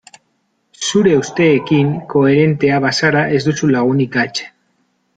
Zure 0.85 1.13
usteekin 1.17 1.93
koherentea 2.15 2.81
bazara 2.89 3.25
ez 3.39 3.45
duzu 3.49 3.71
lagunik 3.79 4.15
galtzen. 4.21 4.53